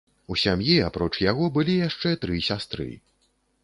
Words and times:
У 0.35 0.37
сям'і, 0.43 0.77
апроч 0.87 1.11
яго, 1.25 1.51
былі 1.59 1.79
яшчэ 1.87 2.17
тры 2.25 2.45
сястры. 2.51 2.93